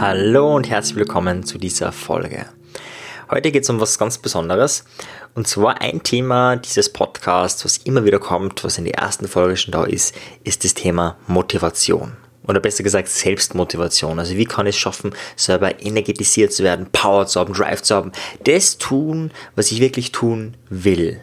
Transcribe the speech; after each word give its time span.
Hallo 0.00 0.54
und 0.54 0.70
herzlich 0.70 0.94
willkommen 0.94 1.42
zu 1.42 1.58
dieser 1.58 1.90
Folge. 1.90 2.46
Heute 3.28 3.50
geht 3.50 3.64
es 3.64 3.70
um 3.70 3.80
was 3.80 3.98
ganz 3.98 4.18
Besonderes 4.18 4.84
und 5.34 5.48
zwar 5.48 5.80
ein 5.80 6.04
Thema 6.04 6.54
dieses 6.54 6.92
Podcasts, 6.92 7.64
was 7.64 7.78
immer 7.78 8.04
wieder 8.04 8.20
kommt, 8.20 8.62
was 8.62 8.78
in 8.78 8.84
der 8.84 8.94
ersten 8.94 9.26
Folge 9.26 9.56
schon 9.56 9.72
da 9.72 9.82
ist, 9.82 10.14
ist 10.44 10.62
das 10.62 10.74
Thema 10.74 11.16
Motivation. 11.26 12.12
Oder 12.46 12.60
besser 12.60 12.84
gesagt 12.84 13.08
Selbstmotivation. 13.08 14.20
Also 14.20 14.36
wie 14.36 14.44
kann 14.44 14.66
ich 14.66 14.76
es 14.76 14.80
schaffen, 14.80 15.16
selber 15.34 15.82
energetisiert 15.82 16.52
zu 16.52 16.62
werden, 16.62 16.90
Power 16.92 17.26
zu 17.26 17.40
haben, 17.40 17.54
Drive 17.54 17.82
zu 17.82 17.96
haben, 17.96 18.12
das 18.44 18.78
tun, 18.78 19.32
was 19.56 19.72
ich 19.72 19.80
wirklich 19.80 20.12
tun 20.12 20.56
will. 20.70 21.20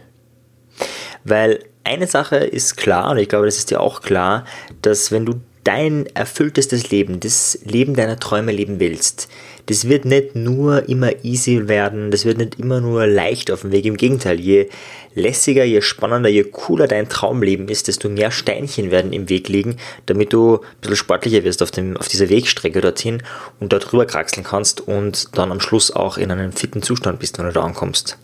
Weil 1.24 1.64
eine 1.86 2.08
Sache 2.08 2.36
ist 2.36 2.76
klar, 2.76 3.12
und 3.12 3.20
ich 3.20 3.30
glaube, 3.30 3.46
das 3.46 3.58
ist 3.58 3.72
dir 3.72 3.80
auch 3.80 4.02
klar, 4.02 4.44
dass 4.82 5.14
wenn 5.14 5.26
du 5.26 5.40
dein 5.64 6.08
erfülltestes 6.16 6.90
Leben, 6.90 7.20
das 7.20 7.60
Leben 7.64 7.96
deiner 7.96 8.20
Träume 8.20 8.52
leben 8.52 8.80
willst, 8.80 9.28
das 9.68 9.88
wird 9.88 10.06
nicht 10.06 10.36
nur 10.36 10.90
immer 10.90 11.24
easy 11.24 11.68
werden, 11.68 12.12
das 12.12 12.26
wird 12.26 12.38
nicht 12.38 12.60
immer 12.60 12.82
nur 12.82 13.06
leicht 13.06 13.52
auf 13.52 13.62
dem 13.62 13.72
Weg. 13.72 13.86
Im 13.86 13.98
Gegenteil, 13.98 14.40
je 14.40 14.70
lässiger, 15.14 15.64
je 15.64 15.82
spannender, 15.82 16.30
je 16.30 16.44
cooler 16.44 16.88
dein 16.88 17.10
Traumleben 17.10 17.68
ist, 17.68 17.88
desto 17.88 18.10
mehr 18.10 18.32
Steinchen 18.32 18.92
werden 18.92 19.14
im 19.14 19.30
Weg 19.30 19.50
liegen, 19.50 19.78
damit 20.08 20.34
du 20.34 20.56
ein 20.56 20.60
bisschen 20.82 20.96
sportlicher 20.96 21.44
wirst 21.44 21.62
auf, 21.62 21.72
dem, 21.72 21.96
auf 21.98 22.08
dieser 22.08 22.30
Wegstrecke 22.30 22.82
dorthin 22.82 23.22
und 23.60 23.72
dort 23.72 23.94
rüber 23.94 24.06
kraxeln 24.06 24.44
kannst 24.44 24.82
und 24.82 25.38
dann 25.38 25.52
am 25.52 25.60
Schluss 25.60 25.92
auch 25.92 26.18
in 26.18 26.32
einem 26.32 26.54
fitten 26.54 26.82
Zustand 26.82 27.20
bist, 27.20 27.38
wenn 27.38 27.46
du 27.46 27.52
da 27.52 27.62
ankommst. 27.62 28.18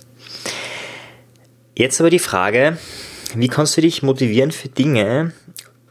Jetzt 1.76 2.00
aber 2.00 2.10
die 2.10 2.20
Frage, 2.20 2.78
wie 3.36 3.48
kannst 3.48 3.78
du 3.78 3.82
dich 3.82 4.02
motivieren 4.02 4.52
für 4.52 4.70
Dinge, 4.70 5.34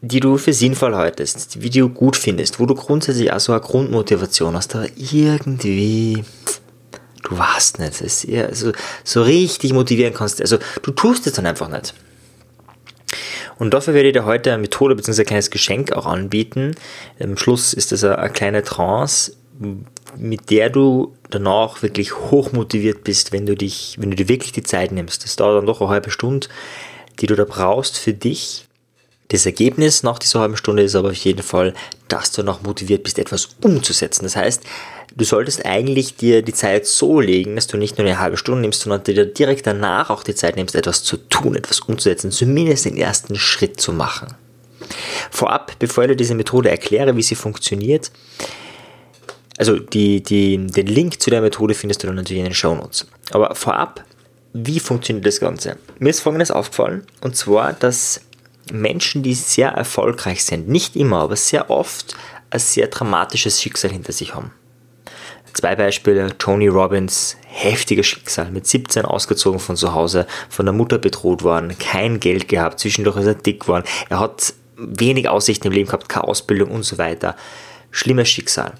die 0.06 0.20
du 0.20 0.36
für 0.38 0.52
sinnvoll 0.52 0.94
haltest, 0.94 1.62
wie 1.62 1.70
du 1.70 1.88
gut 1.88 2.16
findest, 2.16 2.60
wo 2.60 2.66
du 2.66 2.74
grundsätzlich 2.74 3.32
auch 3.32 3.40
so 3.40 3.52
eine 3.52 3.60
Grundmotivation 3.60 4.54
hast, 4.56 4.74
aber 4.74 4.88
irgendwie, 4.96 6.24
du 7.24 7.38
weißt 7.38 7.78
nicht, 7.80 8.00
es 8.00 8.24
eher 8.24 8.54
so, 8.54 8.72
so 9.04 9.22
richtig 9.22 9.72
motivieren 9.72 10.14
kannst. 10.14 10.40
Also 10.40 10.58
du 10.82 10.90
tust 10.92 11.26
es 11.26 11.34
dann 11.34 11.46
einfach 11.46 11.68
nicht. 11.68 11.94
Und 13.58 13.72
dafür 13.72 13.94
werde 13.94 14.08
ich 14.08 14.12
dir 14.12 14.26
heute 14.26 14.52
eine 14.52 14.60
Methode 14.60 14.94
bzw. 14.94 15.22
ein 15.22 15.26
kleines 15.26 15.50
Geschenk 15.50 15.92
auch 15.92 16.06
anbieten. 16.06 16.74
Am 17.18 17.36
Schluss 17.38 17.72
ist 17.72 17.90
das 17.90 18.04
eine, 18.04 18.18
eine 18.18 18.32
kleine 18.32 18.62
Trance, 18.62 19.32
mit 20.16 20.50
der 20.50 20.68
du 20.70 21.14
danach 21.30 21.82
wirklich 21.82 22.14
hoch 22.14 22.52
motiviert 22.52 23.02
bist, 23.04 23.32
wenn 23.32 23.46
du 23.46 23.56
dich, 23.56 23.96
wenn 23.98 24.10
du 24.10 24.16
dir 24.16 24.28
wirklich 24.28 24.52
die 24.52 24.62
Zeit 24.62 24.92
nimmst. 24.92 25.24
Das 25.24 25.36
dauert 25.36 25.58
dann 25.58 25.66
doch 25.66 25.80
eine 25.80 25.90
halbe 25.90 26.10
Stunde, 26.10 26.48
die 27.18 27.26
du 27.26 27.34
da 27.34 27.44
brauchst 27.44 27.96
für 27.98 28.12
dich, 28.12 28.65
das 29.28 29.46
Ergebnis 29.46 30.02
nach 30.02 30.18
dieser 30.18 30.40
halben 30.40 30.56
Stunde 30.56 30.82
ist 30.82 30.94
aber 30.94 31.08
auf 31.08 31.14
jeden 31.14 31.42
Fall, 31.42 31.74
dass 32.08 32.30
du 32.30 32.42
noch 32.42 32.62
motiviert 32.62 33.02
bist, 33.02 33.18
etwas 33.18 33.48
umzusetzen. 33.60 34.24
Das 34.24 34.36
heißt, 34.36 34.62
du 35.16 35.24
solltest 35.24 35.64
eigentlich 35.66 36.16
dir 36.16 36.42
die 36.42 36.52
Zeit 36.52 36.86
so 36.86 37.20
legen, 37.20 37.56
dass 37.56 37.66
du 37.66 37.76
nicht 37.76 37.98
nur 37.98 38.06
eine 38.06 38.20
halbe 38.20 38.36
Stunde 38.36 38.60
nimmst, 38.60 38.82
sondern 38.82 39.02
dir 39.02 39.26
direkt 39.26 39.66
danach 39.66 40.10
auch 40.10 40.22
die 40.22 40.34
Zeit 40.34 40.56
nimmst, 40.56 40.76
etwas 40.76 41.02
zu 41.02 41.16
tun, 41.16 41.56
etwas 41.56 41.80
umzusetzen, 41.80 42.30
zumindest 42.30 42.84
den 42.84 42.96
ersten 42.96 43.36
Schritt 43.36 43.80
zu 43.80 43.92
machen. 43.92 44.34
Vorab, 45.30 45.72
bevor 45.78 46.04
ich 46.04 46.10
dir 46.10 46.16
diese 46.16 46.34
Methode 46.34 46.70
erkläre, 46.70 47.16
wie 47.16 47.22
sie 47.22 47.34
funktioniert, 47.34 48.12
also 49.58 49.78
die, 49.78 50.22
die, 50.22 50.58
den 50.66 50.86
Link 50.86 51.20
zu 51.20 51.30
der 51.30 51.40
Methode 51.40 51.74
findest 51.74 52.02
du 52.02 52.06
dann 52.06 52.16
natürlich 52.16 52.40
in 52.40 52.44
den 52.44 52.54
Show 52.54 52.74
Notes. 52.74 53.06
Aber 53.30 53.54
vorab, 53.54 54.04
wie 54.52 54.80
funktioniert 54.80 55.26
das 55.26 55.40
Ganze? 55.40 55.76
Mir 55.98 56.10
ist 56.10 56.20
Folgendes 56.20 56.50
aufgefallen, 56.50 57.06
und 57.22 57.36
zwar, 57.36 57.72
dass 57.72 58.20
Menschen, 58.72 59.22
die 59.22 59.34
sehr 59.34 59.70
erfolgreich 59.70 60.44
sind, 60.44 60.68
nicht 60.68 60.96
immer, 60.96 61.20
aber 61.20 61.36
sehr 61.36 61.70
oft 61.70 62.16
ein 62.50 62.60
sehr 62.60 62.88
dramatisches 62.88 63.60
Schicksal 63.60 63.90
hinter 63.90 64.12
sich 64.12 64.34
haben. 64.34 64.52
Zwei 65.52 65.74
Beispiele, 65.74 66.36
Tony 66.36 66.68
Robbins, 66.68 67.38
heftiges 67.46 68.06
Schicksal, 68.06 68.50
mit 68.50 68.66
17 68.66 69.06
ausgezogen 69.06 69.58
von 69.58 69.76
zu 69.76 69.94
Hause, 69.94 70.26
von 70.50 70.66
der 70.66 70.74
Mutter 70.74 70.98
bedroht 70.98 71.42
worden, 71.42 71.76
kein 71.78 72.20
Geld 72.20 72.46
gehabt, 72.48 72.78
zwischendurch 72.78 73.16
ist 73.16 73.26
er 73.26 73.34
dick 73.34 73.66
worden, 73.66 73.84
er 74.10 74.20
hat 74.20 74.52
wenig 74.76 75.28
Aussichten 75.30 75.68
im 75.68 75.72
Leben 75.72 75.86
gehabt, 75.86 76.10
keine 76.10 76.28
Ausbildung 76.28 76.70
und 76.70 76.82
so 76.82 76.98
weiter. 76.98 77.36
Schlimmes 77.90 78.28
Schicksal. 78.28 78.74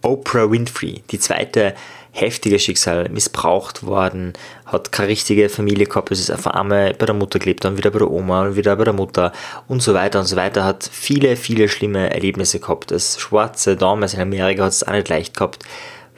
Oprah 0.00 0.50
Winfrey, 0.50 1.02
die 1.10 1.18
zweite 1.18 1.74
heftiges 2.14 2.62
Schicksal, 2.62 3.08
missbraucht 3.08 3.84
worden, 3.84 4.34
hat 4.66 4.92
keine 4.92 5.08
richtige 5.08 5.48
Familie 5.48 5.86
gehabt, 5.86 6.12
es 6.12 6.20
ist 6.20 6.30
einfach 6.30 6.52
einmal 6.52 6.94
bei 6.94 7.06
der 7.06 7.14
Mutter 7.14 7.40
gelebt, 7.40 7.64
dann 7.64 7.76
wieder 7.76 7.90
bei 7.90 7.98
der 7.98 8.10
Oma 8.10 8.46
und 8.46 8.56
wieder 8.56 8.76
bei 8.76 8.84
der 8.84 8.92
Mutter 8.92 9.32
und 9.66 9.82
so 9.82 9.94
weiter 9.94 10.20
und 10.20 10.26
so 10.26 10.36
weiter, 10.36 10.64
hat 10.64 10.88
viele, 10.90 11.34
viele 11.34 11.68
schlimme 11.68 12.14
Erlebnisse 12.14 12.60
gehabt. 12.60 12.92
Das 12.92 13.18
Schwarze 13.18 13.76
damals 13.76 14.14
in 14.14 14.20
Amerika 14.20 14.62
hat 14.62 14.72
es 14.72 14.86
auch 14.86 14.92
nicht 14.92 15.08
leicht 15.08 15.36
gehabt, 15.36 15.64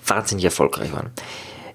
wahnsinnig 0.06 0.44
erfolgreich 0.44 0.92
waren. 0.92 1.10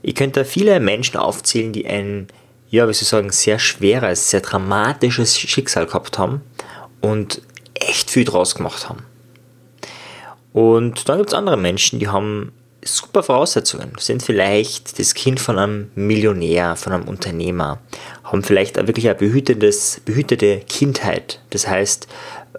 Ich 0.03 0.13
könnte 0.13 0.45
viele 0.45 0.79
Menschen 0.79 1.17
aufzählen, 1.17 1.73
die 1.73 1.87
ein, 1.87 2.27
ja, 2.69 2.87
wie 2.87 2.93
soll 2.93 3.01
ich 3.01 3.07
sagen, 3.07 3.31
sehr 3.31 3.57
schweres, 3.57 4.29
sehr 4.29 4.41
dramatisches 4.41 5.37
Schicksal 5.39 5.87
gehabt 5.87 6.19
haben 6.19 6.41
und 7.01 7.41
echt 7.73 8.11
viel 8.11 8.23
draus 8.23 8.53
gemacht 8.53 8.87
haben. 8.87 9.03
Und 10.53 11.09
dann 11.09 11.17
gibt 11.17 11.31
es 11.31 11.33
andere 11.33 11.57
Menschen, 11.57 11.97
die 11.97 12.07
haben 12.07 12.51
super 12.83 13.23
Voraussetzungen, 13.23 13.93
sind 13.99 14.23
vielleicht 14.23 14.99
das 14.99 15.13
Kind 15.13 15.39
von 15.39 15.57
einem 15.57 15.91
Millionär, 15.95 16.75
von 16.75 16.93
einem 16.93 17.07
Unternehmer, 17.07 17.79
haben 18.23 18.43
vielleicht 18.43 18.75
wirklich 18.75 19.07
eine 19.07 19.15
behütete 19.17 20.61
Kindheit. 20.67 21.39
Das 21.51 21.67
heißt, 21.67 22.07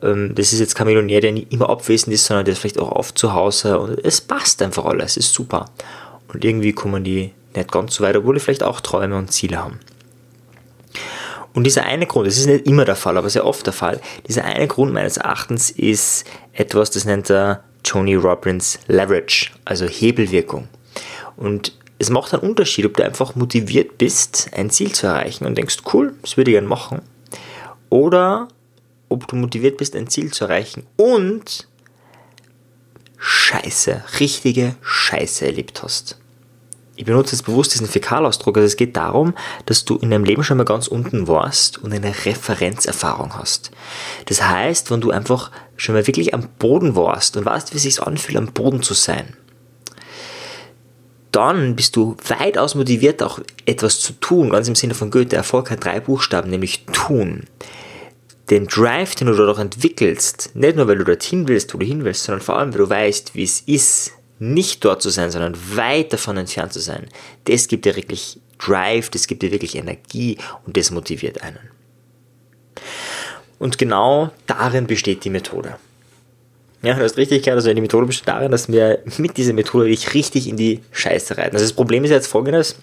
ähm, 0.03 0.35
das 0.35 0.53
ist 0.53 0.61
jetzt 0.61 0.75
kein 0.75 0.87
Millionär, 0.87 1.21
der 1.21 1.33
nicht 1.33 1.53
immer 1.53 1.69
abwesend 1.69 2.15
ist, 2.15 2.27
sondern 2.27 2.45
der 2.45 2.53
ist 2.53 2.61
vielleicht 2.61 2.79
auch 2.79 2.93
oft 2.93 3.19
zu 3.19 3.33
Hause 3.33 3.79
und 3.79 4.05
es 4.05 4.21
passt 4.21 4.63
einfach 4.63 4.85
alles, 4.85 5.17
ist 5.17 5.33
super. 5.33 5.67
Und 6.33 6.45
irgendwie 6.45 6.73
kommen 6.73 7.05
die 7.05 7.33
nicht 7.55 7.71
ganz 7.71 7.95
so 7.95 8.05
weit, 8.05 8.17
obwohl 8.17 8.35
die 8.35 8.41
vielleicht 8.41 8.63
auch 8.63 8.81
Träume 8.81 9.17
und 9.17 9.33
Ziele 9.33 9.59
haben. 9.59 9.81
Und 11.55 11.65
dieser 11.65 11.85
eine 11.85 12.07
Grund, 12.07 12.27
das 12.27 12.39
ist 12.39 12.47
nicht 12.47 12.67
immer 12.67 12.87
der 12.87 12.97
Fall, 12.97 13.19
aber 13.19 13.29
sehr 13.29 13.45
oft 13.45 13.67
der 13.67 13.75
Fall, 13.75 14.01
dieser 14.27 14.45
eine 14.45 14.67
Grund 14.69 14.93
meines 14.95 15.19
Erachtens 15.19 15.71
ist 15.71 16.25
etwas, 16.53 16.91
das 16.91 17.05
nennt 17.05 17.31
er 17.31 17.63
Tony 17.83 18.15
Robbins 18.15 18.79
Leverage, 18.87 19.51
also 19.65 19.87
Hebelwirkung. 19.87 20.69
Und 21.37 21.77
es 21.99 22.11
macht 22.11 22.35
einen 22.35 22.43
Unterschied, 22.43 22.87
ob 22.87 22.97
du 22.97 23.05
einfach 23.05 23.35
motiviert 23.35 23.99
bist, 23.99 24.51
ein 24.53 24.71
Ziel 24.71 24.93
zu 24.93 25.07
erreichen 25.07 25.47
und 25.47 25.57
denkst, 25.57 25.79
cool, 25.93 26.15
das 26.23 26.37
würde 26.37 26.51
ich 26.51 26.57
gerne 26.57 26.69
machen. 26.69 27.03
Oder 27.91 28.49
ob 29.09 29.29
du 29.29 29.37
motiviert 29.37 29.77
bist, 29.77 29.95
ein 29.95 30.09
Ziel 30.09 30.33
zu 30.33 30.45
erreichen 30.45 30.87
und 30.97 31.69
Scheiße, 33.19 34.03
richtige 34.19 34.75
Scheiße 34.83 35.47
erlebt 35.47 35.83
hast. 35.83 36.19
Ich 36.95 37.07
benutze 37.07 37.35
jetzt 37.35 37.45
bewusst 37.45 37.73
diesen 37.73 37.89
Fäkalausdruck. 37.89 38.57
Also 38.57 38.67
es 38.67 38.77
geht 38.77 38.97
darum, 38.97 39.35
dass 39.65 39.85
du 39.85 39.97
in 39.97 40.11
deinem 40.11 40.25
Leben 40.25 40.45
schon 40.45 40.59
mal 40.59 40.65
ganz 40.65 40.89
unten 40.89 41.27
warst 41.27 41.79
und 41.79 41.93
eine 41.93 42.15
Referenzerfahrung 42.27 43.35
hast. 43.39 43.71
Das 44.27 44.43
heißt, 44.43 44.91
wenn 44.91 45.01
du 45.01 45.11
einfach 45.11 45.51
schon 45.77 45.95
mal 45.95 46.07
wirklich 46.07 46.35
am 46.35 46.49
Boden 46.59 46.95
warst 46.95 47.37
und 47.37 47.47
weißt, 47.47 47.73
wie 47.73 47.79
es 47.79 47.85
sich 47.85 48.03
anfühlt, 48.03 48.37
am 48.37 48.53
Boden 48.53 48.83
zu 48.83 48.93
sein, 48.93 49.37
dann 51.33 51.77
bist 51.77 51.97
du 51.97 52.15
weitaus 52.29 52.75
motiviert, 52.75 53.23
auch 53.23 53.41
etwas 53.65 54.01
zu 54.01 54.13
tun, 54.13 54.51
ganz 54.51 54.69
im 54.69 54.75
Sinne 54.75 54.95
von 54.95 55.11
Goethe. 55.11 55.35
Erfolg 55.35 55.71
hat 55.71 55.83
drei 55.83 55.99
Buchstaben, 55.99 56.51
nämlich 56.51 56.85
tun. 56.93 57.45
Den 58.51 58.67
Drive, 58.67 59.15
den 59.15 59.29
du 59.29 59.35
dadurch 59.35 59.59
entwickelst, 59.59 60.51
nicht 60.55 60.77
nur 60.77 60.89
weil 60.89 60.99
du 60.99 61.05
dorthin 61.05 61.49
willst, 61.49 61.73
wo 61.73 61.79
du 61.79 61.87
hin 61.87 62.05
willst, 62.05 62.25
sondern 62.25 62.43
vor 62.43 62.59
allem, 62.59 62.75
weil 62.75 62.81
du 62.81 62.91
weißt, 62.91 63.35
wie 63.35 63.45
es 63.45 63.61
ist, 63.63 64.13
nicht 64.43 64.85
dort 64.85 65.01
zu 65.01 65.11
sein, 65.11 65.31
sondern 65.31 65.57
weit 65.77 66.13
davon 66.13 66.37
entfernt 66.37 66.73
zu 66.73 66.81
sein, 66.81 67.07
das 67.45 67.69
gibt 67.69 67.85
dir 67.85 67.95
wirklich 67.95 68.41
Drive, 68.59 69.09
das 69.11 69.29
gibt 69.29 69.43
dir 69.43 69.53
wirklich 69.53 69.77
Energie 69.77 70.37
und 70.67 70.77
das 70.77 70.91
motiviert 70.91 71.43
einen. 71.43 71.71
Und 73.61 73.79
genau 73.79 74.31
darin 74.49 74.89
besteht 74.89 75.25
die 75.25 75.31
Methode. 75.31 75.77
Ja, 76.83 76.95
du 76.95 77.05
hast 77.05 77.17
richtig 77.17 77.45
gehört, 77.45 77.59
also 77.59 77.73
die 77.73 77.81
Methode 77.81 78.07
besteht 78.07 78.27
darin, 78.27 78.51
dass 78.51 78.71
wir 78.71 78.99
mit 79.19 79.37
dieser 79.37 79.53
Methode 79.53 79.87
dich 79.87 80.15
richtig 80.15 80.49
in 80.49 80.57
die 80.57 80.81
Scheiße 80.91 81.39
reiten. 81.39 81.55
Also 81.55 81.65
das 81.65 81.73
Problem 81.73 82.03
ist 82.03 82.11
jetzt 82.11 82.27
folgendes, 82.27 82.75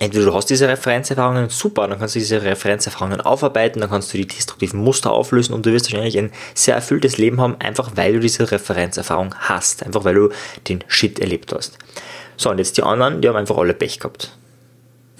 entweder 0.00 0.26
du 0.26 0.34
hast 0.34 0.50
diese 0.50 0.68
Referenzerfahrungen, 0.68 1.48
super, 1.50 1.86
dann 1.88 1.98
kannst 1.98 2.14
du 2.14 2.18
diese 2.18 2.42
Referenzerfahrungen 2.42 3.20
aufarbeiten, 3.20 3.80
dann 3.80 3.90
kannst 3.90 4.12
du 4.12 4.18
die 4.18 4.26
destruktiven 4.26 4.80
Muster 4.80 5.12
auflösen 5.12 5.54
und 5.54 5.66
du 5.66 5.72
wirst 5.72 5.86
wahrscheinlich 5.86 6.18
ein 6.18 6.32
sehr 6.54 6.74
erfülltes 6.74 7.18
Leben 7.18 7.40
haben, 7.40 7.56
einfach 7.60 7.92
weil 7.94 8.14
du 8.14 8.20
diese 8.20 8.50
Referenzerfahrung 8.50 9.34
hast, 9.38 9.84
einfach 9.84 10.04
weil 10.04 10.14
du 10.14 10.28
den 10.68 10.82
Shit 10.88 11.20
erlebt 11.20 11.52
hast. 11.52 11.78
So, 12.36 12.50
und 12.50 12.58
jetzt 12.58 12.76
die 12.76 12.82
anderen, 12.82 13.20
die 13.20 13.28
haben 13.28 13.36
einfach 13.36 13.56
alle 13.56 13.74
Pech 13.74 14.00
gehabt. 14.00 14.36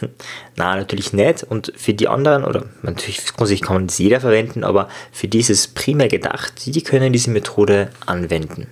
Hm. 0.01 0.11
Na, 0.57 0.75
natürlich 0.75 1.13
nicht. 1.13 1.45
Und 1.45 1.73
für 1.77 1.95
die 1.95 2.09
anderen, 2.09 2.45
oder 2.45 2.65
natürlich 2.83 3.23
kann 3.63 3.77
man 3.77 3.87
das 3.87 3.99
jeder 3.99 4.21
verwenden, 4.21 4.65
aber 4.65 4.89
für 5.13 5.29
die 5.29 5.41
ist 5.41 5.51
es 5.51 5.69
primär 5.69 6.09
gedacht, 6.09 6.67
die 6.67 6.83
können 6.83 7.13
diese 7.13 7.31
Methode 7.31 7.91
anwenden. 8.07 8.67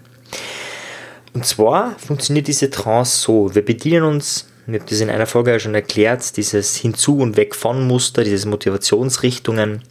Und 1.34 1.46
zwar 1.46 1.96
funktioniert 1.98 2.48
diese 2.48 2.70
Trance 2.70 3.22
so, 3.22 3.54
wir 3.54 3.64
bedienen 3.64 4.02
uns 4.02 4.46
ich 4.66 4.74
habe 4.74 4.84
das 4.88 5.00
in 5.00 5.10
einer 5.10 5.26
Folge 5.26 5.50
ja 5.50 5.58
schon 5.58 5.74
erklärt, 5.74 6.36
dieses 6.36 6.76
Hinzu- 6.76 7.18
und 7.18 7.36
Weg 7.36 7.56
von 7.56 7.86
Muster, 7.86 8.24
diese 8.24 8.48
Motivationsrichtungen. 8.48 9.82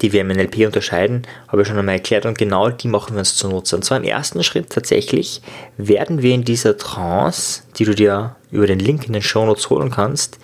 die 0.00 0.12
wir 0.12 0.22
im 0.22 0.28
NLP 0.28 0.66
unterscheiden, 0.66 1.26
habe 1.46 1.62
ich 1.62 1.68
schon 1.68 1.78
einmal 1.78 1.96
erklärt 1.96 2.24
und 2.24 2.38
genau 2.38 2.70
die 2.70 2.88
machen 2.88 3.14
wir 3.14 3.18
uns 3.18 3.36
zunutze. 3.36 3.76
Und 3.76 3.84
zwar 3.84 3.98
im 3.98 4.04
ersten 4.04 4.42
Schritt 4.42 4.70
tatsächlich 4.70 5.42
werden 5.76 6.22
wir 6.22 6.34
in 6.34 6.42
dieser 6.42 6.76
Trance, 6.78 7.62
die 7.76 7.84
du 7.84 7.94
dir 7.94 8.34
über 8.50 8.66
den 8.66 8.78
Link 8.78 9.06
in 9.06 9.12
den 9.12 9.22
Show 9.22 9.44
Notes 9.44 9.68
holen 9.68 9.90
kannst, 9.90 10.38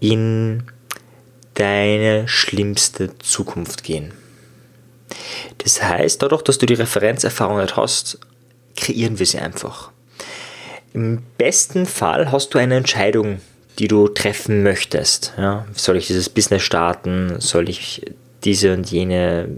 in 0.00 0.64
deine 1.54 2.26
schlimmste 2.26 3.16
Zukunft 3.18 3.84
gehen. 3.84 4.12
Das 5.58 5.82
heißt, 5.82 6.22
dadurch, 6.22 6.42
dass 6.42 6.58
du 6.58 6.66
die 6.66 6.74
Referenzerfahrung 6.74 7.60
nicht 7.60 7.76
hast, 7.76 8.18
kreieren 8.76 9.18
wir 9.18 9.26
sie 9.26 9.38
einfach. 9.38 9.92
Im 10.92 11.22
besten 11.38 11.86
Fall 11.86 12.32
hast 12.32 12.54
du 12.54 12.58
eine 12.58 12.76
Entscheidung, 12.76 13.40
die 13.78 13.88
du 13.88 14.08
treffen 14.08 14.62
möchtest. 14.62 15.34
Ja, 15.38 15.66
soll 15.72 15.96
ich 15.96 16.06
dieses 16.06 16.28
Business 16.28 16.62
starten? 16.62 17.36
Soll 17.38 17.68
ich 17.68 18.02
diese 18.44 18.72
und 18.72 18.90
jene 18.90 19.48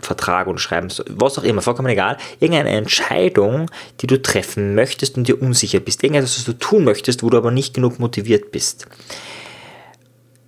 Vertrag 0.00 0.46
unterschreiben? 0.46 0.88
Was 1.08 1.38
auch 1.38 1.44
immer, 1.44 1.62
vollkommen 1.62 1.88
egal. 1.88 2.16
Irgendeine 2.40 2.70
Entscheidung, 2.70 3.70
die 4.00 4.06
du 4.06 4.20
treffen 4.20 4.74
möchtest 4.74 5.16
und 5.16 5.28
dir 5.28 5.40
unsicher 5.40 5.80
bist. 5.80 6.02
Irgendetwas, 6.02 6.38
was 6.38 6.44
du 6.44 6.52
tun 6.52 6.84
möchtest, 6.84 7.22
wo 7.22 7.30
du 7.30 7.36
aber 7.36 7.50
nicht 7.50 7.74
genug 7.74 7.98
motiviert 7.98 8.52
bist 8.52 8.86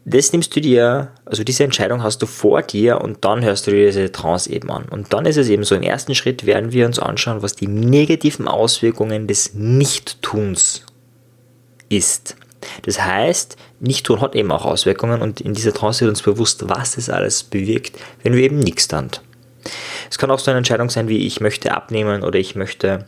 das 0.09 0.33
nimmst 0.33 0.55
du 0.57 0.61
dir, 0.61 1.13
also 1.25 1.45
diese 1.45 1.65
Entscheidung 1.65 2.03
hast 2.03 2.23
du 2.23 2.27
vor 2.27 2.63
dir 2.63 3.01
und 3.01 3.25
dann 3.25 3.45
hörst 3.45 3.67
du 3.67 3.71
dir 3.71 3.87
diese 3.87 4.11
Trance 4.11 4.51
eben 4.51 4.71
an. 4.71 4.87
Und 4.89 5.13
dann 5.13 5.27
ist 5.27 5.37
es 5.37 5.49
eben 5.49 5.65
so, 5.65 5.75
im 5.75 5.83
ersten 5.83 6.15
Schritt 6.15 6.47
werden 6.47 6.73
wir 6.73 6.87
uns 6.87 6.99
anschauen, 6.99 7.43
was 7.43 7.55
die 7.55 7.67
negativen 7.67 8.49
Auswirkungen 8.49 9.27
des 9.27 9.55
Nichttuns 9.55 10.87
ist. 11.89 12.37
Das 12.83 13.05
heißt, 13.05 13.57
Nicht-Tun 13.81 14.21
hat 14.21 14.35
eben 14.35 14.51
auch 14.51 14.65
Auswirkungen 14.65 15.21
und 15.21 15.41
in 15.41 15.55
dieser 15.55 15.73
Trance 15.73 16.01
wird 16.01 16.11
uns 16.11 16.23
bewusst, 16.23 16.69
was 16.69 16.97
es 16.97 17.11
alles 17.11 17.45
bewirkt, 17.45 17.99
wenn 18.23 18.35
wir 18.35 18.43
eben 18.43 18.59
nichts 18.59 18.89
tun. 18.89 19.11
Es 20.11 20.19
kann 20.19 20.31
auch 20.31 20.39
so 20.39 20.51
eine 20.51 20.59
Entscheidung 20.59 20.91
sein 20.91 21.09
wie 21.09 21.27
ich 21.27 21.41
möchte 21.41 21.75
abnehmen 21.75 22.23
oder 22.23 22.39
ich 22.39 22.55
möchte 22.55 23.07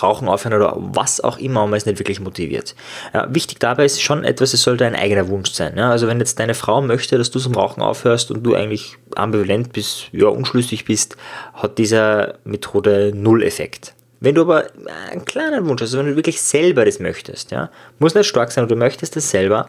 Rauchen 0.00 0.28
aufhören 0.28 0.54
oder 0.54 0.74
was 0.76 1.20
auch 1.20 1.38
immer, 1.38 1.66
man 1.66 1.76
ist 1.76 1.86
nicht 1.86 1.98
wirklich 1.98 2.20
motiviert. 2.20 2.74
Ja, 3.12 3.32
wichtig 3.34 3.58
dabei 3.58 3.84
ist 3.84 4.00
schon 4.00 4.24
etwas, 4.24 4.54
es 4.54 4.62
sollte 4.62 4.86
ein 4.86 4.94
eigener 4.94 5.28
Wunsch 5.28 5.52
sein. 5.52 5.76
Ja? 5.76 5.90
Also 5.90 6.06
wenn 6.06 6.18
jetzt 6.18 6.38
deine 6.38 6.54
Frau 6.54 6.80
möchte, 6.80 7.18
dass 7.18 7.30
du 7.30 7.38
zum 7.38 7.54
Rauchen 7.54 7.82
aufhörst 7.82 8.30
und 8.30 8.42
du 8.42 8.54
eigentlich 8.54 8.96
ambivalent 9.16 9.72
bist, 9.72 10.08
ja, 10.12 10.28
unschlüssig 10.28 10.84
bist, 10.84 11.16
hat 11.54 11.78
diese 11.78 12.38
Methode 12.44 13.12
null 13.14 13.42
Effekt. 13.42 13.94
Wenn 14.20 14.36
du 14.36 14.42
aber 14.42 14.66
einen 15.10 15.24
kleinen 15.24 15.66
Wunsch 15.66 15.82
hast, 15.82 15.88
also 15.88 15.98
wenn 15.98 16.06
du 16.06 16.16
wirklich 16.16 16.40
selber 16.40 16.84
das 16.84 17.00
möchtest, 17.00 17.50
ja, 17.50 17.70
muss 17.98 18.14
nicht 18.14 18.28
stark 18.28 18.52
sein, 18.52 18.62
aber 18.62 18.74
du 18.74 18.78
möchtest 18.78 19.16
das 19.16 19.30
selber, 19.30 19.68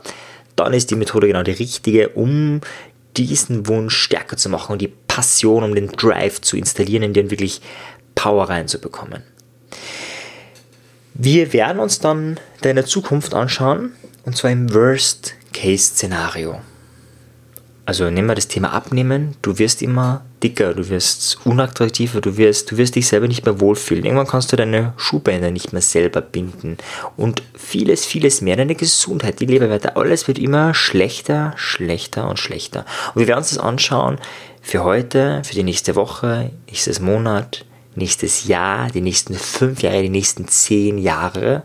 dann 0.55 0.73
ist 0.73 0.91
die 0.91 0.95
Methode 0.95 1.27
genau 1.27 1.41
die 1.41 1.51
richtige, 1.51 2.09
um 2.09 2.61
diesen 3.17 3.67
Wunsch 3.67 3.95
stärker 3.95 4.37
zu 4.37 4.49
machen 4.49 4.73
und 4.73 4.81
die 4.81 4.93
Passion, 5.07 5.63
um 5.63 5.75
den 5.75 5.87
Drive 5.87 6.41
zu 6.41 6.57
installieren, 6.57 7.03
in 7.03 7.13
den 7.13 7.31
wirklich 7.31 7.61
Power 8.15 8.49
reinzubekommen. 8.49 9.23
Wir 11.15 11.53
werden 11.53 11.79
uns 11.79 11.99
dann 11.99 12.39
deine 12.61 12.85
Zukunft 12.85 13.35
anschauen, 13.35 13.91
und 14.25 14.35
zwar 14.35 14.49
im 14.49 14.73
Worst-Case-Szenario. 14.73 16.59
Also 17.85 18.09
nehmen 18.09 18.29
wir 18.29 18.35
das 18.35 18.47
Thema 18.47 18.71
Abnehmen, 18.71 19.35
du 19.41 19.59
wirst 19.59 19.81
immer 19.81 20.23
dicker, 20.41 20.73
du 20.73 20.89
wirst 20.89 21.37
unattraktiver, 21.45 22.21
du 22.21 22.37
wirst, 22.37 22.71
du 22.71 22.77
wirst 22.77 22.95
dich 22.95 23.07
selber 23.07 23.27
nicht 23.27 23.45
mehr 23.45 23.59
wohlfühlen. 23.59 24.05
Irgendwann 24.05 24.27
kannst 24.27 24.51
du 24.51 24.55
deine 24.55 24.93
Schuhbänder 24.97 25.51
nicht 25.51 25.71
mehr 25.71 25.81
selber 25.81 26.21
binden 26.21 26.77
und 27.17 27.43
vieles, 27.55 28.05
vieles 28.05 28.41
mehr. 28.41 28.55
Deine 28.55 28.75
Gesundheit, 28.75 29.39
die 29.39 29.45
Leberwerte, 29.45 29.97
alles 29.97 30.27
wird 30.27 30.39
immer 30.39 30.73
schlechter, 30.73 31.53
schlechter 31.57 32.27
und 32.27 32.39
schlechter. 32.39 32.85
Und 33.13 33.19
wir 33.19 33.27
werden 33.27 33.39
uns 33.39 33.49
das 33.49 33.59
anschauen 33.59 34.17
für 34.61 34.83
heute, 34.83 35.41
für 35.43 35.53
die 35.53 35.63
nächste 35.63 35.95
Woche, 35.95 36.51
nächstes 36.67 37.01
Monat, 37.01 37.65
nächstes 37.95 38.47
Jahr, 38.47 38.89
die 38.89 39.01
nächsten 39.01 39.35
fünf 39.35 39.81
Jahre, 39.81 40.01
die 40.01 40.09
nächsten 40.09 40.47
zehn 40.47 40.97
Jahre. 40.97 41.63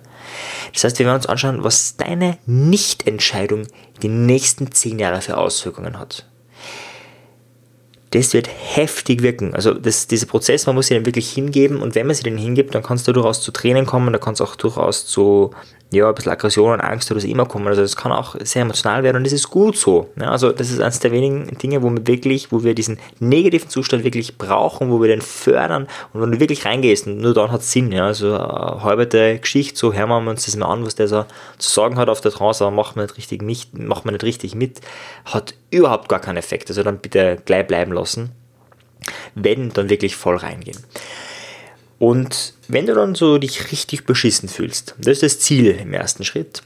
Das 0.73 0.85
heißt, 0.85 0.99
wir 0.99 1.07
werden 1.07 1.17
uns 1.17 1.27
anschauen, 1.27 1.65
was 1.65 1.97
deine 1.97 2.39
Nichtentscheidung 2.47 3.67
die 4.03 4.09
nächsten 4.09 4.71
zehn 4.73 4.99
Jahre 4.99 5.21
für 5.21 5.37
Auswirkungen 5.37 5.99
hat. 5.99 6.28
Das 8.11 8.33
wird 8.33 8.49
heftig 8.49 9.23
wirken. 9.23 9.55
Also 9.55 9.75
das, 9.75 10.07
dieser 10.07 10.27
Prozess, 10.27 10.67
man 10.67 10.75
muss 10.75 10.87
sich 10.87 10.97
den 10.97 11.07
wirklich 11.07 11.31
hingeben 11.31 11.83
und 11.83 11.95
wenn 11.95 12.07
man 12.07 12.15
sich 12.15 12.25
den 12.25 12.39
hingibt, 12.39 12.75
dann 12.75 12.83
kannst 12.83 13.07
du 13.07 13.13
durchaus 13.13 13.43
zu 13.43 13.53
Tränen 13.53 13.87
kommen, 13.87 14.13
da 14.13 14.19
kann 14.19 14.35
es 14.35 14.41
auch 14.41 14.57
durchaus 14.57 15.07
zu 15.07 15.51
ja, 15.91 16.09
ein 16.09 16.15
bisschen 16.15 16.33
Aggression 16.33 16.75
und 16.75 16.81
Angst 16.81 17.11
oder 17.11 17.21
so 17.21 17.27
immer 17.27 17.47
kommen. 17.47 17.67
Also 17.67 17.81
das 17.81 17.97
kann 17.97 18.13
auch 18.13 18.37
sehr 18.41 18.63
emotional 18.63 19.03
werden 19.03 19.17
und 19.17 19.25
das 19.25 19.33
ist 19.33 19.49
gut 19.49 19.77
so. 19.77 20.11
Ja, 20.21 20.31
also 20.31 20.53
das 20.53 20.71
ist 20.71 20.81
eines 20.81 20.99
der 20.99 21.13
wenigen 21.13 21.57
Dinge, 21.59 21.83
wo 21.83 21.91
wir 21.91 22.07
wirklich, 22.07 22.53
wo 22.53 22.63
wir 22.63 22.75
diesen 22.75 22.99
negativen 23.21 23.71
Zustand 23.71 24.05
wirklich 24.05 24.37
brauchen, 24.37 24.91
wo 24.91 25.01
wir 25.01 25.09
den 25.09 25.23
fördern 25.23 25.89
und 26.13 26.21
wenn 26.21 26.33
du 26.33 26.41
wirklich 26.41 26.67
reingehst, 26.67 27.07
und 27.07 27.19
nur 27.19 27.33
dann 27.33 27.51
hat 27.51 27.63
es 27.63 27.73
Sinn. 27.73 27.91
Ja, 27.91 28.07
also 28.07 28.35
eine 28.35 28.83
halbe 28.83 29.07
Geschichte, 29.39 29.79
so 29.79 29.95
hören 29.95 30.09
wir 30.09 30.31
uns 30.31 30.45
das 30.45 30.57
mal 30.57 30.67
an, 30.67 30.85
was 30.85 30.95
der 30.95 31.09
so 31.09 31.25
zu 31.57 31.71
sagen 31.71 31.97
hat 31.97 32.11
auf 32.11 32.21
der 32.21 32.33
Trance, 32.33 32.65
aber 32.65 32.75
machen 32.75 32.97
wir 32.97 33.03
nicht 33.03 33.17
richtig 33.17 33.43
mit, 33.43 33.79
machen 33.79 34.05
wir 34.05 34.13
nicht 34.13 34.25
richtig 34.25 34.55
mit, 34.55 34.81
hat 35.25 35.55
überhaupt 35.71 36.09
gar 36.09 36.21
keinen 36.21 36.37
Effekt. 36.37 36.69
Also 36.69 36.83
dann 36.83 36.99
bitte 36.99 37.39
gleich 37.45 37.67
bleiben 37.67 37.93
lassen. 37.93 37.98
Wenn, 39.35 39.71
dann 39.73 39.91
wirklich 39.91 40.17
voll 40.17 40.37
reingehen. 40.37 40.79
Und 41.99 42.55
wenn 42.69 42.87
du 42.87 42.95
dann 42.95 43.15
so 43.15 43.39
dich 43.39 43.73
richtig 43.73 44.07
beschissen 44.07 44.49
fühlst, 44.49 44.95
das 44.99 45.15
ist 45.15 45.23
das 45.23 45.41
Ziel 45.41 45.71
im 45.71 45.93
ersten 45.93 46.25
Schritt, 46.25 46.63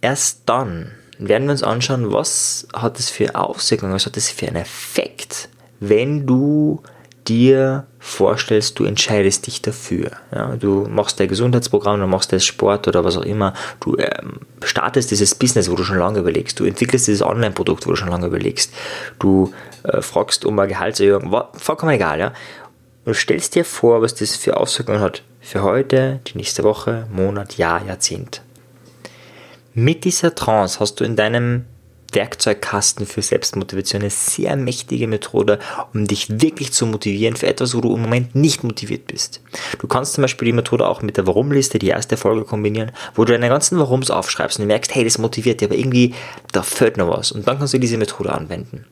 erst 0.00 0.42
dann 0.46 0.92
werden 1.18 1.44
wir 1.44 1.52
uns 1.52 1.62
anschauen, 1.62 2.12
was 2.12 2.66
hat 2.72 2.98
es 2.98 3.10
für 3.10 3.34
Auswirkungen, 3.34 3.92
was 3.92 4.06
hat 4.06 4.16
es 4.16 4.30
für 4.30 4.46
einen 4.46 4.56
Effekt, 4.56 5.48
wenn 5.80 6.26
du 6.26 6.82
dir 7.28 7.86
vorstellst, 7.98 8.78
du 8.78 8.84
entscheidest 8.84 9.46
dich 9.46 9.62
dafür. 9.62 10.12
Ja, 10.32 10.56
du 10.56 10.86
machst 10.88 11.18
dein 11.18 11.28
Gesundheitsprogramm, 11.28 12.00
du 12.00 12.06
machst 12.06 12.32
das 12.32 12.44
Sport 12.44 12.88
oder 12.88 13.04
was 13.04 13.16
auch 13.16 13.24
immer, 13.24 13.54
du 13.80 13.96
ähm, 13.96 14.40
startest 14.64 15.10
dieses 15.10 15.34
Business, 15.34 15.70
wo 15.70 15.74
du 15.74 15.84
schon 15.84 15.98
lange 15.98 16.18
überlegst, 16.18 16.58
du 16.60 16.64
entwickelst 16.64 17.08
dieses 17.08 17.22
Online-Produkt, 17.22 17.86
wo 17.86 17.90
du 17.90 17.96
schon 17.96 18.08
lange 18.08 18.26
überlegst, 18.26 18.72
du 19.18 19.52
äh, 19.82 20.00
fragst 20.00 20.44
um 20.44 20.58
eine 20.58 20.68
Gehaltserhöhung, 20.68 21.34
vollkommen 21.54 21.92
egal, 21.92 22.18
ja. 22.18 22.26
Und 23.04 23.12
du 23.12 23.14
stellst 23.14 23.54
dir 23.54 23.64
vor, 23.64 24.02
was 24.02 24.14
das 24.14 24.36
für 24.36 24.56
Auswirkungen 24.56 25.00
hat 25.00 25.22
für 25.40 25.62
heute, 25.62 26.20
die 26.26 26.38
nächste 26.38 26.64
Woche, 26.64 27.06
Monat, 27.12 27.56
Jahr, 27.56 27.84
Jahrzehnt. 27.86 28.42
Mit 29.74 30.04
dieser 30.04 30.34
Trance 30.34 30.80
hast 30.80 30.98
du 30.98 31.04
in 31.04 31.14
deinem 31.14 31.66
Werkzeugkasten 32.16 33.06
für 33.06 33.22
Selbstmotivation 33.22 34.02
eine 34.02 34.10
sehr 34.10 34.56
mächtige 34.56 35.06
Methode, 35.06 35.60
um 35.94 36.06
dich 36.06 36.40
wirklich 36.40 36.72
zu 36.72 36.86
motivieren 36.86 37.36
für 37.36 37.46
etwas, 37.46 37.76
wo 37.76 37.80
du 37.80 37.94
im 37.94 38.02
Moment 38.02 38.34
nicht 38.34 38.64
motiviert 38.64 39.06
bist. 39.06 39.40
Du 39.78 39.86
kannst 39.86 40.14
zum 40.14 40.22
Beispiel 40.22 40.46
die 40.46 40.52
Methode 40.52 40.88
auch 40.88 41.02
mit 41.02 41.16
der 41.16 41.28
Warum-Liste, 41.28 41.78
die 41.78 41.88
erste 41.88 42.16
Folge 42.16 42.44
kombinieren, 42.44 42.90
wo 43.14 43.24
du 43.24 43.32
deine 43.32 43.48
ganzen 43.48 43.78
Warums 43.78 44.10
aufschreibst 44.10 44.58
und 44.58 44.64
du 44.64 44.66
merkst, 44.66 44.92
hey, 44.94 45.04
das 45.04 45.18
motiviert 45.18 45.60
dich, 45.60 45.68
aber 45.68 45.78
irgendwie, 45.78 46.14
da 46.50 46.62
fehlt 46.62 46.96
noch 46.96 47.08
was. 47.08 47.30
Und 47.30 47.46
dann 47.46 47.58
kannst 47.58 47.74
du 47.74 47.78
diese 47.78 47.98
Methode 47.98 48.32
anwenden, 48.32 48.86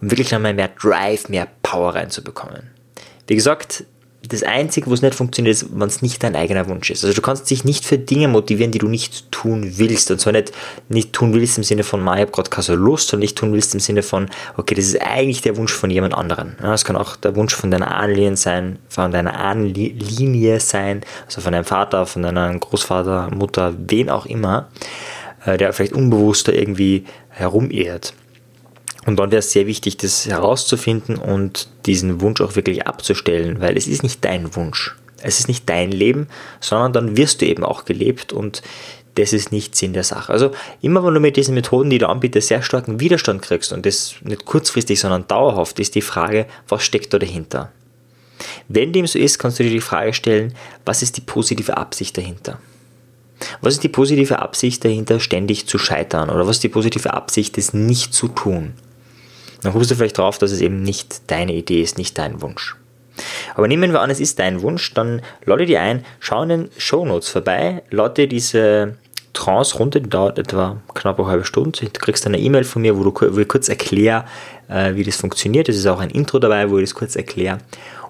um 0.00 0.10
wirklich 0.10 0.30
nochmal 0.30 0.54
mehr 0.54 0.68
Drive, 0.68 1.28
mehr 1.28 1.48
Power 1.62 1.96
reinzubekommen. 1.96 2.70
Wie 3.26 3.34
gesagt, 3.34 3.84
das 4.28 4.42
Einzige, 4.42 4.88
wo 4.88 4.94
es 4.94 5.00
nicht 5.00 5.14
funktioniert, 5.14 5.54
ist, 5.54 5.66
wenn 5.72 5.88
es 5.88 6.02
nicht 6.02 6.22
dein 6.22 6.36
eigener 6.36 6.68
Wunsch 6.68 6.90
ist. 6.90 7.02
Also 7.02 7.14
du 7.14 7.22
kannst 7.22 7.48
dich 7.50 7.64
nicht 7.64 7.84
für 7.84 7.98
Dinge 7.98 8.28
motivieren, 8.28 8.72
die 8.72 8.78
du 8.78 8.88
nicht 8.88 9.30
tun 9.32 9.78
willst. 9.78 10.10
Und 10.10 10.20
zwar 10.20 10.32
nicht, 10.32 10.52
nicht 10.88 11.12
tun 11.12 11.32
willst 11.32 11.56
im 11.56 11.64
Sinne 11.64 11.82
von, 11.82 12.02
ich 12.02 12.06
habe 12.08 12.26
gerade 12.26 12.50
keine 12.50 12.76
Lust, 12.76 13.08
sondern 13.08 13.22
nicht 13.22 13.36
tun 13.36 13.52
willst 13.52 13.72
im 13.74 13.80
Sinne 13.80 14.02
von, 14.02 14.28
okay, 14.56 14.74
das 14.74 14.86
ist 14.86 15.00
eigentlich 15.00 15.40
der 15.40 15.56
Wunsch 15.56 15.72
von 15.72 15.90
jemand 15.90 16.14
anderem. 16.14 16.52
Ja, 16.62 16.72
das 16.72 16.84
kann 16.84 16.96
auch 16.96 17.16
der 17.16 17.36
Wunsch 17.36 17.54
von 17.54 17.70
deiner 17.70 17.94
Ahnenlinie 17.94 18.36
sein, 18.36 18.78
von 18.88 19.12
deiner 19.12 19.38
Ahnenlinie 19.38 20.60
sein, 20.60 21.02
also 21.24 21.40
von 21.40 21.52
deinem 21.52 21.64
Vater, 21.64 22.04
von 22.04 22.22
deinem 22.22 22.60
Großvater, 22.60 23.30
Mutter, 23.34 23.74
wen 23.78 24.10
auch 24.10 24.26
immer, 24.26 24.68
äh, 25.46 25.56
der 25.56 25.72
vielleicht 25.72 25.94
unbewusster 25.94 26.52
irgendwie 26.52 27.04
herumirrt. 27.30 28.12
Und 29.08 29.16
dann 29.16 29.30
wäre 29.30 29.38
es 29.38 29.52
sehr 29.52 29.66
wichtig, 29.66 29.96
das 29.96 30.26
herauszufinden 30.26 31.16
und 31.16 31.70
diesen 31.86 32.20
Wunsch 32.20 32.42
auch 32.42 32.56
wirklich 32.56 32.86
abzustellen, 32.86 33.58
weil 33.58 33.74
es 33.78 33.86
ist 33.86 34.02
nicht 34.02 34.22
dein 34.22 34.54
Wunsch. 34.54 34.94
Es 35.22 35.38
ist 35.38 35.48
nicht 35.48 35.66
dein 35.66 35.90
Leben, 35.90 36.26
sondern 36.60 36.92
dann 36.92 37.16
wirst 37.16 37.40
du 37.40 37.46
eben 37.46 37.64
auch 37.64 37.86
gelebt 37.86 38.34
und 38.34 38.60
das 39.14 39.32
ist 39.32 39.50
nicht 39.50 39.74
Sinn 39.76 39.94
der 39.94 40.04
Sache. 40.04 40.30
Also 40.30 40.50
immer 40.82 41.02
wenn 41.06 41.14
du 41.14 41.20
mit 41.20 41.38
diesen 41.38 41.54
Methoden, 41.54 41.88
die 41.88 41.96
du 41.96 42.06
anbietest, 42.06 42.48
sehr 42.48 42.60
starken 42.60 43.00
Widerstand 43.00 43.40
kriegst 43.40 43.72
und 43.72 43.86
das 43.86 44.16
nicht 44.24 44.44
kurzfristig, 44.44 45.00
sondern 45.00 45.26
dauerhaft, 45.26 45.80
ist 45.80 45.94
die 45.94 46.02
Frage, 46.02 46.44
was 46.68 46.82
steckt 46.82 47.14
da 47.14 47.18
dahinter? 47.18 47.72
Wenn 48.68 48.92
dem 48.92 49.06
so 49.06 49.18
ist, 49.18 49.38
kannst 49.38 49.58
du 49.58 49.62
dir 49.62 49.70
die 49.70 49.80
Frage 49.80 50.12
stellen, 50.12 50.52
was 50.84 51.00
ist 51.00 51.16
die 51.16 51.22
positive 51.22 51.78
Absicht 51.78 52.18
dahinter? 52.18 52.58
Was 53.62 53.72
ist 53.72 53.84
die 53.84 53.88
positive 53.88 54.38
Absicht 54.40 54.84
dahinter, 54.84 55.18
ständig 55.18 55.66
zu 55.66 55.78
scheitern? 55.78 56.28
Oder 56.28 56.46
was 56.46 56.56
ist 56.56 56.64
die 56.64 56.68
positive 56.68 57.14
Absicht, 57.14 57.56
das 57.56 57.72
nicht 57.72 58.12
zu 58.12 58.28
tun? 58.28 58.74
Dann 59.62 59.72
kommst 59.72 59.90
du 59.90 59.94
vielleicht 59.94 60.18
drauf, 60.18 60.38
dass 60.38 60.52
es 60.52 60.60
eben 60.60 60.82
nicht 60.82 61.30
deine 61.30 61.54
Idee 61.54 61.82
ist, 61.82 61.98
nicht 61.98 62.18
dein 62.18 62.42
Wunsch. 62.42 62.76
Aber 63.54 63.66
nehmen 63.66 63.92
wir 63.92 64.00
an, 64.00 64.10
es 64.10 64.20
ist 64.20 64.38
dein 64.38 64.62
Wunsch, 64.62 64.94
dann 64.94 65.22
lade 65.44 65.66
dir 65.66 65.80
ein, 65.80 66.04
schau 66.20 66.42
in 66.42 66.48
den 66.48 66.70
Show 66.76 67.04
Notes 67.04 67.28
vorbei, 67.28 67.82
lade 67.90 68.14
dir 68.14 68.28
diese 68.28 68.94
Trance 69.32 69.76
runter, 69.78 70.00
die 70.00 70.08
dauert 70.08 70.38
etwa 70.38 70.80
knapp 70.94 71.18
eine 71.18 71.28
halbe 71.28 71.44
Stunde. 71.44 71.78
Du 71.80 72.00
kriegst 72.00 72.26
eine 72.26 72.38
E-Mail 72.38 72.64
von 72.64 72.82
mir, 72.82 72.96
wo, 72.98 73.04
du, 73.04 73.12
wo 73.12 73.38
ich 73.38 73.48
kurz 73.48 73.68
erkläre, 73.68 74.24
äh, 74.68 74.94
wie 74.94 75.04
das 75.04 75.16
funktioniert. 75.16 75.68
Es 75.68 75.76
ist 75.76 75.86
auch 75.86 76.00
ein 76.00 76.10
Intro 76.10 76.38
dabei, 76.38 76.70
wo 76.70 76.78
ich 76.78 76.84
das 76.84 76.94
kurz 76.94 77.16
erkläre. 77.16 77.58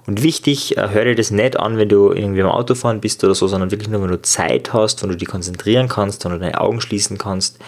Und 0.06 0.22
wichtig, 0.22 0.78
äh, 0.78 0.88
hör 0.90 1.04
dir 1.04 1.14
das 1.14 1.30
nicht 1.30 1.58
an, 1.58 1.76
wenn 1.76 1.90
du 1.90 2.12
irgendwie 2.12 2.42
am 2.42 2.48
Autofahren 2.48 3.00
bist 3.00 3.22
oder 3.24 3.34
so, 3.34 3.46
sondern 3.46 3.70
wirklich 3.70 3.90
nur, 3.90 4.02
wenn 4.02 4.08
du 4.08 4.22
Zeit 4.22 4.72
hast, 4.72 5.02
wenn 5.02 5.10
du 5.10 5.16
dich 5.16 5.28
konzentrieren 5.28 5.88
kannst, 5.88 6.24
wenn 6.24 6.32
du 6.32 6.38
deine 6.38 6.60
Augen 6.60 6.80
schließen 6.80 7.18
kannst. 7.18 7.58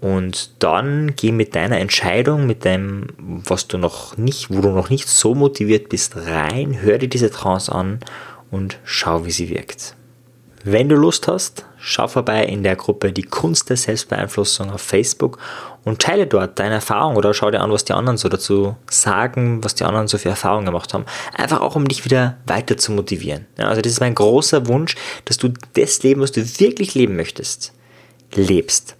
Und 0.00 0.62
dann 0.62 1.14
geh 1.14 1.30
mit 1.30 1.54
deiner 1.54 1.78
Entscheidung, 1.78 2.46
mit 2.46 2.64
dem, 2.64 3.08
was 3.18 3.68
du 3.68 3.76
noch 3.76 4.16
nicht, 4.16 4.50
wo 4.50 4.62
du 4.62 4.70
noch 4.70 4.88
nicht 4.88 5.08
so 5.08 5.34
motiviert 5.34 5.90
bist, 5.90 6.16
rein, 6.16 6.80
hör 6.80 6.96
dir 6.96 7.08
diese 7.08 7.30
Trance 7.30 7.70
an 7.70 8.00
und 8.50 8.78
schau, 8.84 9.26
wie 9.26 9.30
sie 9.30 9.50
wirkt. 9.50 9.94
Wenn 10.62 10.90
du 10.90 10.94
Lust 10.94 11.26
hast, 11.26 11.64
schau 11.78 12.06
vorbei 12.06 12.44
in 12.44 12.62
der 12.62 12.76
Gruppe 12.76 13.12
Die 13.12 13.22
Kunst 13.22 13.70
der 13.70 13.78
Selbstbeeinflussung 13.78 14.70
auf 14.70 14.82
Facebook 14.82 15.38
und 15.84 16.00
teile 16.00 16.26
dort 16.26 16.58
deine 16.58 16.74
Erfahrung 16.74 17.16
oder 17.16 17.32
schau 17.32 17.50
dir 17.50 17.60
an, 17.60 17.72
was 17.72 17.86
die 17.86 17.94
anderen 17.94 18.18
so 18.18 18.28
dazu 18.28 18.76
sagen, 18.90 19.64
was 19.64 19.74
die 19.74 19.84
anderen 19.84 20.06
so 20.06 20.18
für 20.18 20.28
Erfahrungen 20.28 20.66
gemacht 20.66 20.92
haben. 20.92 21.06
Einfach 21.34 21.62
auch, 21.62 21.76
um 21.76 21.88
dich 21.88 22.04
wieder 22.04 22.36
weiter 22.46 22.76
zu 22.76 22.92
motivieren. 22.92 23.46
Ja, 23.58 23.68
also 23.68 23.80
das 23.80 23.92
ist 23.92 24.00
mein 24.00 24.14
großer 24.14 24.66
Wunsch, 24.66 24.96
dass 25.24 25.38
du 25.38 25.48
das 25.74 26.02
Leben, 26.02 26.20
was 26.20 26.32
du 26.32 26.42
wirklich 26.60 26.94
leben 26.94 27.16
möchtest, 27.16 27.72
lebst. 28.34 28.96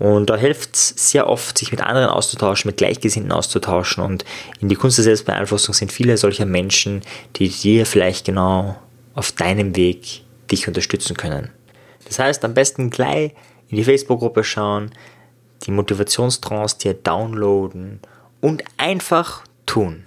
Und 0.00 0.30
da 0.30 0.36
hilft 0.36 0.74
es 0.74 0.94
sehr 0.96 1.28
oft, 1.28 1.58
sich 1.58 1.72
mit 1.72 1.82
anderen 1.82 2.08
auszutauschen, 2.08 2.70
mit 2.70 2.78
Gleichgesinnten 2.78 3.32
auszutauschen. 3.32 4.02
Und 4.02 4.24
in 4.58 4.70
die 4.70 4.74
Kunst 4.74 4.96
der 4.96 5.04
Selbstbeeinflussung 5.04 5.74
sind 5.74 5.92
viele 5.92 6.16
solcher 6.16 6.46
Menschen, 6.46 7.02
die 7.36 7.50
dir 7.50 7.84
vielleicht 7.84 8.24
genau 8.24 8.76
auf 9.14 9.30
deinem 9.32 9.76
Weg 9.76 10.22
dich 10.50 10.66
unterstützen 10.66 11.18
können. 11.18 11.50
Das 12.06 12.18
heißt, 12.18 12.42
am 12.46 12.54
besten 12.54 12.88
gleich 12.88 13.32
in 13.68 13.76
die 13.76 13.84
Facebook-Gruppe 13.84 14.42
schauen, 14.42 14.90
die 15.66 15.70
Motivationstrance 15.70 16.78
dir 16.78 16.94
downloaden 16.94 18.00
und 18.40 18.64
einfach 18.78 19.44
tun. 19.66 20.06